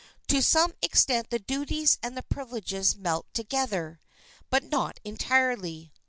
[0.29, 3.99] To some extent the duties and the privileges melt together,
[4.49, 5.93] but not entirely.